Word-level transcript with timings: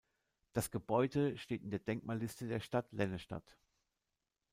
Das 0.53 0.71
Gebäude 0.71 1.37
steht 1.37 1.61
in 1.61 1.69
der 1.69 1.77
Denkmalliste 1.77 2.47
der 2.47 2.59
Stadt 2.59 2.91
Lennestadt. 2.91 3.55